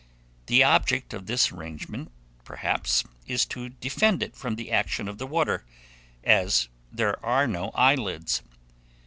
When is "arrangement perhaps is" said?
1.51-3.45